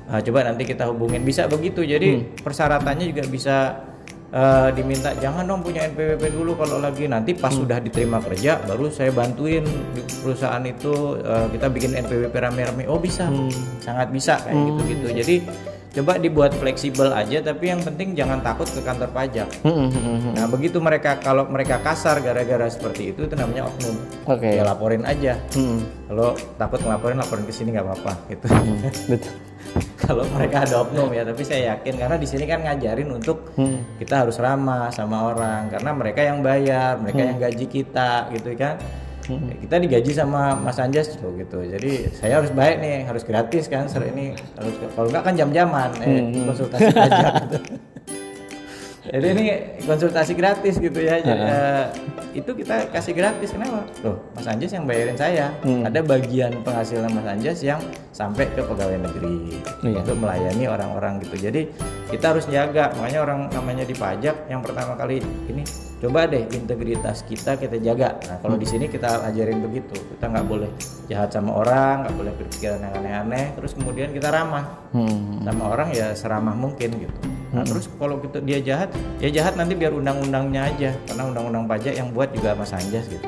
Nah, 0.09 0.19
coba 0.25 0.41
nanti 0.41 0.65
kita 0.65 0.89
hubungin 0.89 1.21
bisa 1.21 1.45
begitu 1.45 1.85
jadi 1.85 2.09
persyaratannya 2.41 3.13
juga 3.13 3.23
bisa 3.29 3.55
eh, 4.33 4.69
diminta 4.73 5.13
jangan 5.13 5.45
dong 5.45 5.61
punya 5.61 5.85
NPWP 5.85 6.33
dulu 6.33 6.57
kalau 6.57 6.81
lagi 6.81 7.05
nanti 7.05 7.37
pas 7.37 7.53
sudah 7.53 7.77
diterima 7.77 8.17
kerja 8.17 8.57
baru 8.65 8.89
saya 8.89 9.13
bantuin 9.13 9.61
di 9.93 10.01
perusahaan 10.25 10.65
itu 10.65 11.13
eh, 11.21 11.45
kita 11.53 11.69
bikin 11.69 11.93
NPWP 11.93 12.33
rame-rame 12.33 12.89
oh 12.89 12.97
bisa 12.97 13.29
sangat 13.81 14.09
bisa 14.09 14.41
kayak 14.41 14.57
gitu-gitu 14.57 15.07
jadi 15.13 15.35
coba 15.89 16.21
dibuat 16.21 16.53
fleksibel 16.53 17.09
aja 17.09 17.41
tapi 17.41 17.73
yang 17.73 17.81
penting 17.81 18.13
jangan 18.13 18.45
takut 18.45 18.69
ke 18.69 18.77
kantor 18.85 19.09
pajak 19.09 19.49
Hmm, 19.65 19.89
hmm, 19.89 19.89
hmm, 19.89 20.17
hmm. 20.21 20.33
Nah 20.37 20.45
begitu 20.45 20.77
mereka 20.77 21.17
kalau 21.17 21.49
mereka 21.49 21.81
kasar 21.81 22.21
gara-gara 22.21 22.69
seperti 22.69 23.09
itu 23.09 23.25
itu 23.25 23.33
namanya 23.33 23.65
oknum. 23.65 23.97
Oke. 24.29 24.53
Ya 24.53 24.61
laporin 24.61 25.01
aja. 25.01 25.41
Hmm. 25.57 25.81
Kalau 26.05 26.37
takut 26.61 26.77
ngelaporin 26.85 27.17
laporin 27.17 27.41
ke 27.49 27.53
sini 27.53 27.73
nggak 27.73 27.85
apa-apa 27.89 28.13
gitu. 28.29 28.45
Betul. 29.09 29.48
Kalau 30.09 30.25
mereka 30.27 30.65
ada 30.65 30.81
oknum 30.81 31.13
ya 31.13 31.21
tapi 31.21 31.45
saya 31.45 31.77
yakin 31.77 31.93
karena 31.95 32.17
di 32.17 32.25
sini 32.25 32.43
kan 32.43 32.65
ngajarin 32.65 33.09
untuk 33.13 33.53
Hmm. 33.53 33.85
kita 34.01 34.25
harus 34.25 34.41
ramah 34.41 34.89
sama 34.89 35.29
orang 35.29 35.69
karena 35.69 35.93
mereka 35.93 36.25
yang 36.25 36.41
bayar, 36.41 36.97
mereka 36.97 37.21
yang 37.21 37.37
gaji 37.37 37.65
kita 37.65 38.33
gitu 38.33 38.57
kan. 38.57 38.81
Kita 39.29 39.77
digaji 39.77 40.09
sama 40.09 40.57
Mas 40.57 40.81
Anjas 40.81 41.13
loh 41.21 41.29
gitu. 41.37 41.61
Jadi 41.61 42.09
saya 42.17 42.41
harus 42.41 42.49
baik 42.49 42.81
nih, 42.81 43.05
harus 43.05 43.21
gratis 43.21 43.69
kan. 43.69 43.85
Ser 43.85 44.09
ini 44.09 44.33
harus 44.57 44.73
kalau 44.89 45.05
nggak 45.07 45.21
kan 45.21 45.33
jam-jaman 45.37 45.89
eh, 46.01 46.33
konsultasi 46.41 46.89
pajak 46.89 47.33
gitu. 47.45 47.57
Jadi 49.09 49.25
ini 49.27 49.45
konsultasi 49.83 50.33
gratis 50.33 50.77
gitu 50.77 50.99
ya. 50.99 51.17
Jadi, 51.17 51.41
eh, 51.41 51.85
itu 52.31 52.51
kita 52.53 52.93
kasih 52.93 53.17
gratis 53.17 53.49
kenapa? 53.49 53.81
Loh, 53.99 54.21
Mas 54.31 54.45
Anjas 54.45 54.69
yang 54.69 54.85
bayarin 54.85 55.17
saya. 55.17 55.49
Ada 55.65 55.99
bagian 55.99 56.61
penghasilan 56.61 57.09
Mas 57.09 57.25
Anjas 57.25 57.59
yang 57.59 57.81
sampai 58.13 58.45
ke 58.47 58.61
pegawai 58.61 59.01
negeri 59.01 59.57
Iya. 59.81 59.97
untuk 59.99 60.15
melayani 60.19 60.65
orang-orang 60.65 61.17
gitu. 61.19 61.35
Jadi 61.41 61.73
kita 62.07 62.25
harus 62.31 62.45
jaga. 62.45 62.93
Makanya 62.93 63.19
orang 63.19 63.39
namanya 63.49 63.83
di 63.83 63.95
pajak 63.95 64.45
yang 64.45 64.61
pertama 64.61 64.93
kali 64.93 65.19
ini 65.47 65.65
coba 65.99 66.23
deh 66.23 66.45
integritas 66.49 67.25
kita 67.25 67.57
kita 67.57 67.81
jaga. 67.81 68.13
Nah 68.23 68.37
kalau 68.39 68.55
di 68.55 68.67
sini 68.67 68.85
kita 68.85 69.25
ajarin 69.25 69.59
begitu. 69.59 69.97
Kita 69.97 70.29
nggak 70.29 70.45
boleh 70.45 70.69
jahat 71.07 71.33
sama 71.33 71.57
orang, 71.57 72.05
nggak 72.05 72.15
boleh 72.15 72.33
berpikiran 72.37 72.77
yang 72.79 72.93
aneh-aneh. 72.95 73.57
Terus 73.57 73.73
kemudian 73.73 74.13
kita 74.13 74.29
ramah 74.29 74.85
Hmm. 74.93 75.41
sama 75.41 75.63
orang 75.67 75.89
ya 75.91 76.13
seramah 76.13 76.53
mungkin 76.53 76.93
gitu. 76.93 77.17
Nah, 77.49 77.65
terus 77.65 77.89
kalau 77.97 78.21
kita 78.21 78.45
dia 78.45 78.61
jahat, 78.61 78.93
ya 79.17 79.29
jahat 79.33 79.57
nanti 79.57 79.73
biar 79.73 79.89
undang-undangnya 79.89 80.69
aja, 80.69 80.89
karena 81.09 81.23
undang-undang 81.33 81.65
pajak 81.65 81.97
yang 81.97 82.13
buat 82.13 82.29
juga 82.29 82.53
Mas 82.53 82.69
Anjas 82.73 83.09
gitu. 83.09 83.25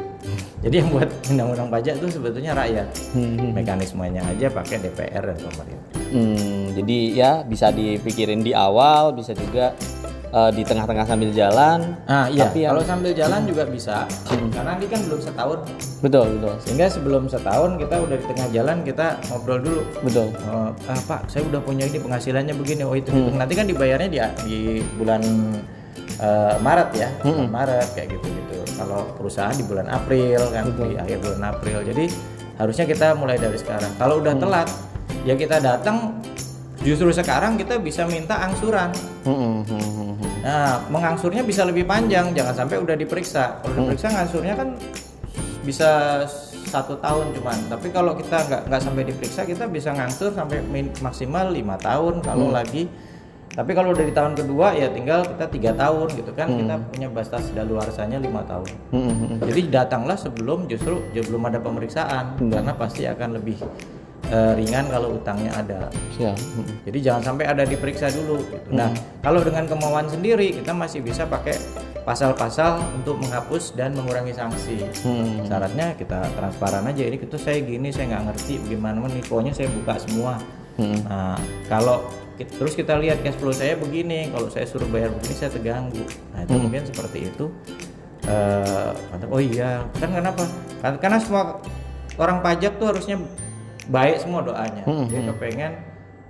Jadi 0.61 0.85
yang 0.85 0.93
buat 0.93 1.09
undang-undang 1.33 1.69
pajak 1.73 1.97
itu 1.97 2.07
sebetulnya 2.13 2.53
rakyat. 2.53 2.87
Hmm. 3.17 3.57
Mekanismenya 3.57 4.21
aja 4.29 4.53
pakai 4.53 4.77
DPR 4.77 5.33
dan 5.33 5.37
pemerintah. 5.41 5.89
Hmm, 6.11 6.75
jadi 6.77 6.97
ya 7.17 7.31
bisa 7.41 7.73
dipikirin 7.73 8.45
di 8.45 8.53
awal, 8.53 9.17
bisa 9.17 9.33
juga 9.33 9.73
eh, 10.31 10.51
di 10.51 10.63
tengah-tengah 10.63 11.03
sambil 11.03 11.29
jalan. 11.31 11.79
Ah 12.05 12.25
iya, 12.25 12.47
Tapi 12.47 12.63
yang- 12.63 12.71
kalau 12.71 12.83
sambil 12.83 13.11
jalan 13.11 13.41
juga 13.43 13.63
bisa, 13.65 14.07
karena 14.25 14.71
ini 14.75 14.87
kan 14.87 14.99
belum 15.03 15.19
setahun. 15.19 15.59
Betul, 15.99 16.25
betul, 16.35 16.53
Sehingga 16.63 16.87
sebelum 16.87 17.23
setahun 17.27 17.77
kita 17.77 17.95
udah 17.99 18.15
di 18.15 18.25
tengah 18.25 18.47
jalan 18.49 18.77
kita 18.81 19.07
ngobrol 19.27 19.59
dulu. 19.59 19.81
betul. 20.01 20.27
Oh, 20.47 20.71
ah, 20.73 21.01
Pak, 21.05 21.27
saya 21.27 21.43
udah 21.45 21.59
punya 21.59 21.85
ini 21.85 21.99
penghasilannya 21.99 22.55
begini. 22.55 22.81
Oh 22.81 22.95
itu, 22.95 23.11
nanti 23.11 23.53
kan 23.53 23.67
dibayarnya 23.67 24.07
di, 24.07 24.17
di 24.41 24.57
bulan 24.95 25.21
eh, 26.17 26.55
Maret 26.57 26.89
ya, 26.93 27.09
bulan 27.21 27.49
Maret 27.49 27.87
kayak 27.93 28.07
gitu 28.13 28.27
gitu. 28.27 28.57
Kalau 28.77 29.13
perusahaan 29.13 29.53
di 29.53 29.61
bulan 29.61 29.85
April 29.85 30.41
kan, 30.49 30.65
di 30.71 30.97
akhir 30.97 31.17
bulan 31.19 31.43
April. 31.47 31.77
Jadi 31.83 32.05
harusnya 32.57 32.85
kita 32.85 33.13
mulai 33.13 33.37
dari 33.37 33.57
sekarang. 33.57 33.93
Kalau 33.95 34.17
udah 34.17 34.33
telat, 34.35 34.67
ya 35.21 35.33
kita 35.35 35.57
datang. 35.57 36.17
Justru 36.81 37.13
sekarang 37.13 37.61
kita 37.61 37.77
bisa 37.77 38.09
minta 38.09 38.41
angsuran. 38.41 38.89
Hmm, 39.21 39.37
hmm, 39.37 39.61
hmm, 39.61 39.85
hmm. 39.85 40.00
Nah, 40.41 40.81
mengangsurnya 40.89 41.45
bisa 41.45 41.61
lebih 41.63 41.85
panjang, 41.85 42.33
jangan 42.33 42.65
sampai 42.65 42.81
udah 42.81 42.97
diperiksa. 42.97 43.61
Kalau 43.61 43.73
diperiksa 43.77 44.07
ngangsurnya 44.09 44.53
kan 44.57 44.69
bisa 45.61 45.89
satu 46.65 46.97
tahun 46.97 47.35
cuman. 47.37 47.69
Tapi 47.69 47.87
kalau 47.93 48.17
kita 48.17 48.49
nggak 48.49 48.61
nggak 48.69 48.81
sampai 48.81 49.03
diperiksa, 49.05 49.45
kita 49.45 49.69
bisa 49.69 49.93
ngangsur 49.93 50.33
sampai 50.33 50.65
min- 50.65 50.93
maksimal 51.03 51.53
lima 51.53 51.77
tahun 51.77 52.25
kalau 52.25 52.49
lagi. 52.49 52.89
Tapi 53.51 53.75
kalau 53.75 53.91
udah 53.91 54.05
di 54.07 54.15
tahun 54.15 54.33
kedua 54.39 54.71
ya 54.79 54.87
tinggal 54.87 55.27
kita 55.27 55.45
tiga 55.51 55.71
tahun 55.75 56.07
gitu 56.15 56.31
kan. 56.31 56.47
Kita 56.47 56.75
punya 56.87 57.07
batas 57.11 57.51
daluarsanya 57.51 58.17
lima 58.17 58.41
tahun. 58.47 58.69
Hmm, 58.95 59.03
hmm, 59.03 59.15
hmm. 59.27 59.37
Jadi 59.43 59.61
datanglah 59.67 60.15
sebelum 60.15 60.71
justru 60.71 61.03
belum 61.11 61.51
ada 61.51 61.59
pemeriksaan 61.59 62.39
karena 62.39 62.73
pasti 62.73 63.03
akan 63.05 63.37
lebih 63.37 63.59
eh, 64.31 64.51
ringan 64.55 64.87
kalau 64.87 65.19
utangnya 65.19 65.51
ada. 65.53 65.91
Hmm. 66.17 66.65
Jadi 66.87 66.97
jangan 67.03 67.21
sampai 67.35 67.45
ada 67.51 67.67
diperiksa 67.67 68.07
dulu. 68.09 68.39
Gitu. 68.47 68.71
Nah, 68.71 68.89
kalau 69.19 69.43
dengan 69.43 69.67
kemauan 69.67 70.07
sendiri 70.07 70.55
kita 70.55 70.71
masih 70.71 71.03
bisa 71.03 71.27
pakai 71.27 71.59
pasal-pasal 72.01 72.81
untuk 72.97 73.21
menghapus 73.21 73.77
dan 73.77 73.93
mengurangi 73.93 74.33
sanksi. 74.33 74.81
Hmm. 75.05 75.45
Syaratnya 75.45 75.93
kita 75.99 76.23
transparan 76.33 76.87
aja. 76.87 77.03
Ini 77.05 77.19
itu 77.19 77.37
saya 77.37 77.59
gini, 77.61 77.91
saya 77.93 78.15
nggak 78.15 78.23
ngerti 78.33 78.53
bagaimana. 78.65 78.97
Pokoknya 79.27 79.53
saya 79.53 79.67
buka 79.69 79.99
semua. 79.99 80.39
Hmm. 80.79 80.97
Nah, 81.05 81.37
kalau 81.67 82.07
ki- 82.39 82.47
terus 82.57 82.73
kita 82.73 82.97
lihat 82.97 83.21
cash 83.21 83.37
flow 83.37 83.53
saya 83.53 83.75
begini, 83.77 84.31
kalau 84.31 84.47
saya 84.47 84.65
suruh 84.65 84.87
bayar 84.87 85.11
begini 85.13 85.35
saya 85.35 85.51
terganggu. 85.51 86.01
Nah, 86.33 86.47
itu 86.47 86.55
mungkin 86.57 86.81
seperti 86.87 87.27
itu. 87.27 87.51
Mantap. 89.11 89.27
oh 89.33 89.41
iya, 89.41 89.83
kan 89.97 90.09
kenapa? 90.13 90.45
Karena 91.01 91.17
semua 91.17 91.59
orang 92.21 92.39
pajak 92.45 92.77
tuh 92.77 92.93
harusnya 92.93 93.17
baik 93.91 94.23
semua 94.23 94.41
doanya. 94.41 94.83
Hmm, 94.87 95.05
Dia 95.11 95.21
kepengen 95.27 95.71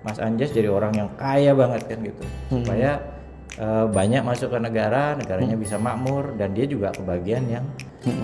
Mas 0.01 0.17
Anjas 0.17 0.49
jadi 0.49 0.65
orang 0.67 0.97
yang 0.97 1.09
kaya 1.13 1.53
banget 1.53 1.85
kan 1.85 2.01
gitu, 2.01 2.23
supaya 2.49 2.97
eh, 3.61 3.85
banyak 3.85 4.25
masuk 4.25 4.49
ke 4.49 4.57
negara, 4.57 5.13
negaranya 5.13 5.53
bisa 5.53 5.77
makmur 5.77 6.33
dan 6.41 6.57
dia 6.57 6.65
juga 6.65 6.89
kebagian 6.89 7.45
yang 7.45 7.65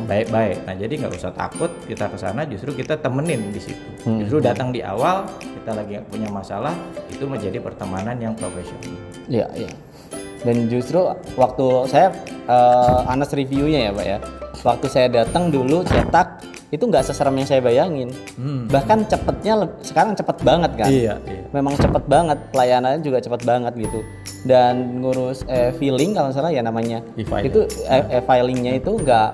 baik-baik. 0.09 0.65
Nah 0.65 0.73
jadi 0.73 0.89
nggak 1.05 1.21
usah 1.21 1.37
takut 1.37 1.69
kita 1.85 2.09
ke 2.09 2.17
sana, 2.17 2.49
justru 2.49 2.73
kita 2.73 2.97
temenin 2.97 3.53
di 3.53 3.61
situ. 3.61 4.09
Justru 4.25 4.41
datang 4.41 4.73
di 4.73 4.81
awal 4.81 5.29
kita 5.37 5.77
lagi 5.77 6.01
punya 6.09 6.33
masalah, 6.33 6.73
itu 7.13 7.29
menjadi 7.29 7.61
pertemanan 7.61 8.17
yang 8.17 8.33
profesional. 8.33 8.97
Iya, 9.29 9.45
iya. 9.53 9.69
Dan 10.41 10.65
justru 10.65 11.05
waktu 11.37 11.65
saya 11.93 12.09
eh, 12.49 13.11
Anas 13.13 13.29
reviewnya 13.37 13.85
ya 13.85 13.91
Pak 13.93 14.05
ya. 14.09 14.17
Waktu 14.65 14.87
saya 14.89 15.07
datang 15.13 15.53
dulu 15.53 15.85
cetak 15.85 16.41
itu 16.67 16.83
nggak 16.83 17.03
seserem 17.07 17.31
yang 17.39 17.47
saya 17.47 17.61
bayangin. 17.63 18.11
Hmm. 18.35 18.67
Bahkan 18.67 19.07
cepetnya 19.07 19.71
sekarang 19.79 20.19
cepet 20.19 20.37
banget 20.43 20.71
kan. 20.75 20.89
Iya, 20.91 21.15
iya. 21.23 21.43
Memang 21.55 21.79
cepet 21.79 22.03
banget 22.05 22.37
pelayanannya 22.51 22.99
juga 22.99 23.23
cepet 23.23 23.41
banget 23.47 23.73
gitu. 23.79 24.03
Dan 24.43 24.99
ngurus 24.99 25.47
eh, 25.47 25.71
filling 25.75 26.11
kalau 26.11 26.31
salah 26.35 26.51
ya 26.51 26.59
namanya 26.59 26.99
E-filing. 27.15 27.47
itu 27.47 27.59
eh, 27.87 28.19
eh, 28.19 28.23
filingnya 28.23 28.73
itu 28.75 28.91
nggak 28.99 29.29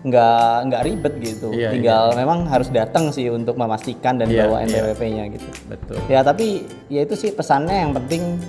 nggak 0.00 0.52
nggak 0.72 0.82
ribet 0.88 1.14
gitu. 1.20 1.52
Iya, 1.52 1.76
Tinggal 1.76 2.16
memang 2.16 2.48
harus 2.48 2.72
datang 2.72 3.12
sih 3.12 3.28
untuk 3.28 3.60
memastikan 3.60 4.16
dan 4.16 4.32
Iya, 4.32 4.48
bawa 4.48 4.64
iya. 4.64 4.80
NPWP-nya 4.80 5.24
gitu. 5.36 5.48
Betul. 5.68 5.96
Ya 6.08 6.24
tapi 6.24 6.64
ya 6.88 7.04
itu 7.04 7.12
sih 7.12 7.28
pesannya 7.36 7.76
yang 7.84 7.92
penting 7.92 8.40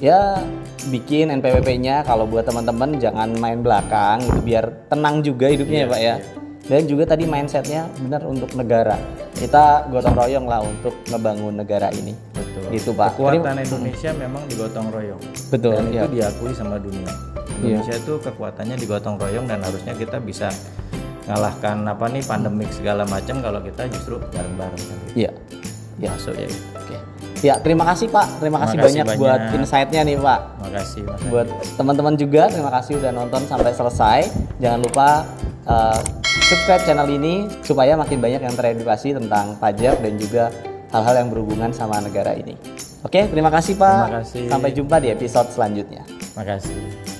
ya 0.00 0.40
bikin 0.88 1.28
NPWP-nya 1.28 2.08
kalau 2.08 2.24
buat 2.24 2.48
teman-teman 2.48 2.96
jangan 2.96 3.28
main 3.36 3.60
belakang 3.60 4.24
gitu 4.24 4.40
biar 4.40 4.64
tenang 4.88 5.20
juga 5.20 5.52
hidupnya 5.52 5.84
ya 5.84 5.88
Pak 5.92 6.00
ya. 6.00 6.16
Dan 6.66 6.82
juga 6.90 7.14
tadi 7.14 7.24
mindsetnya 7.30 7.86
benar 8.02 8.26
untuk 8.26 8.50
negara. 8.58 8.98
Kita 9.38 9.86
gotong 9.86 10.18
royong 10.18 10.46
lah 10.50 10.66
untuk 10.66 10.98
ngebangun 11.06 11.54
negara 11.62 11.94
ini. 11.94 12.10
Betul. 12.34 12.74
Gitu 12.74 12.90
Pak. 12.90 13.14
Kekuatan 13.14 13.62
Indonesia 13.62 14.10
memang 14.18 14.42
digotong 14.50 14.90
royong. 14.90 15.22
Betul, 15.54 15.78
Dan 15.78 15.84
iya. 15.94 16.02
itu 16.02 16.08
diakui 16.18 16.52
sama 16.52 16.82
dunia. 16.82 17.06
Indonesia 17.62 17.94
itu 17.96 18.12
kekuatannya 18.18 18.76
digotong 18.76 19.16
royong 19.16 19.46
dan 19.46 19.62
harusnya 19.62 19.94
kita 19.94 20.18
bisa 20.18 20.50
ngalahkan 21.26 21.82
apa 21.86 22.06
nih 22.10 22.22
pandemik 22.22 22.70
segala 22.70 23.02
macam 23.06 23.42
kalau 23.42 23.62
kita 23.62 23.86
justru 23.90 24.18
bareng-bareng 24.34 24.82
kan. 24.82 24.98
Iya. 25.14 25.30
Ya. 26.02 26.10
Masuk 26.12 26.34
ya. 26.34 26.50
Oke. 26.76 26.96
Ya, 27.44 27.54
terima 27.62 27.84
kasih 27.86 28.10
Pak. 28.10 28.42
Terima 28.42 28.58
kasih 28.64 28.76
kasih 28.80 28.86
banyak, 29.06 29.06
buat 29.20 29.40
banyak. 29.40 29.56
insight-nya 29.60 30.02
nih 30.02 30.16
Pak. 30.18 30.40
Makasih 30.66 31.02
Mas. 31.06 31.20
buat 31.30 31.46
teman-teman 31.78 32.14
juga 32.18 32.42
terima 32.50 32.70
kasih 32.74 32.98
udah 32.98 33.12
nonton 33.14 33.42
sampai 33.46 33.70
selesai 33.70 34.20
jangan 34.58 34.80
lupa 34.82 35.08
uh, 35.64 36.00
subscribe 36.44 36.84
channel 36.84 37.08
ini 37.08 37.48
supaya 37.64 37.96
makin 37.96 38.20
banyak 38.20 38.42
yang 38.44 38.54
teredukasi 38.54 39.16
tentang 39.16 39.56
pajak 39.56 39.96
dan 40.00 40.12
juga 40.20 40.52
hal-hal 40.92 41.24
yang 41.24 41.28
berhubungan 41.32 41.70
sama 41.72 42.00
negara 42.04 42.36
ini 42.36 42.58
oke 43.00 43.20
terima 43.32 43.48
kasih 43.48 43.80
pak 43.80 44.10
Terima 44.10 44.20
kasih. 44.20 44.44
sampai 44.52 44.70
jumpa 44.76 44.96
di 45.00 45.08
episode 45.12 45.48
selanjutnya 45.52 46.04
Makasih. 46.36 47.15